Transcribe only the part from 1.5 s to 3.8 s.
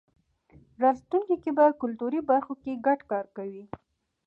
به کلتوري برخو کې ګډ کار کوی.